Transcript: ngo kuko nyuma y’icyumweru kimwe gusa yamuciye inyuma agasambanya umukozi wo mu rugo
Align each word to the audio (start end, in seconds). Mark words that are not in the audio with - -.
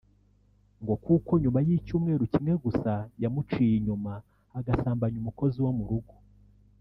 ngo 0.81 0.93
kuko 1.05 1.31
nyuma 1.43 1.59
y’icyumweru 1.67 2.23
kimwe 2.33 2.53
gusa 2.65 2.91
yamuciye 3.21 3.73
inyuma 3.79 4.11
agasambanya 4.59 5.17
umukozi 5.23 5.59
wo 5.65 5.71
mu 5.77 5.83
rugo 5.89 6.13